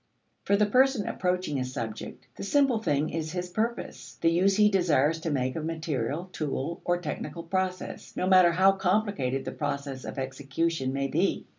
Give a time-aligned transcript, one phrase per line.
[0.45, 4.67] For the person approaching a subject, the simple thing is his purpose the use he
[4.67, 10.03] desires to make of material, tool, or technical process, no matter how complicated the process
[10.03, 11.45] of execution may be.